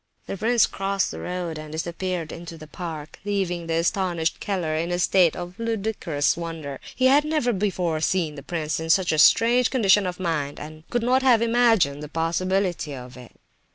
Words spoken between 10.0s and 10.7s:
of mind,